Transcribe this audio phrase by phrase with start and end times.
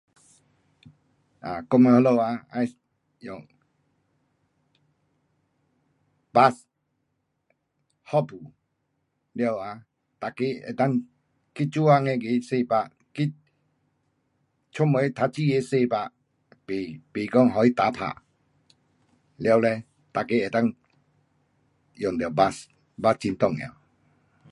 [1.49, 2.31] um 我们那里啊
[3.19, 3.47] 要用
[6.33, 6.53] bus,
[8.07, 8.53] 一群，
[9.33, 9.85] 了呀，
[10.19, 10.91] 每个啊
[11.55, 13.33] 去做工的那个坐 bus, 去
[14.71, 16.09] 出门读书的坐 bus
[16.65, 18.15] 不，不讲给他搭 bus，
[19.43, 20.75] 了嘞大家可以
[21.95, 22.65] 用到 bus,
[22.97, 23.75] bus 很重要。